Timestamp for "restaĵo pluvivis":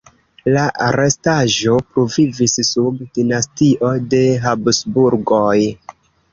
0.95-2.57